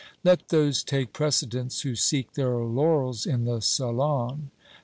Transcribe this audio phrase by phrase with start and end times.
[0.23, 4.49] Let those take precedence who seek their laurels in the salon.